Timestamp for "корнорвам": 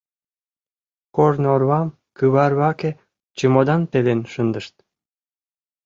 1.15-1.87